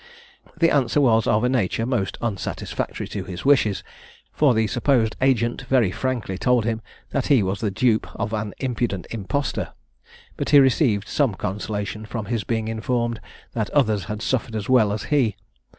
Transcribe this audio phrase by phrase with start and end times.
[0.57, 3.83] The answer was of a nature most unsatisfactory to his wishes;
[4.33, 6.81] for the supposed agent very frankly told him,
[7.11, 9.73] that he was the dupe of an impudent impostor;
[10.37, 13.21] but he received some consolation from his being informed
[13.53, 15.35] that others had suffered as well as he.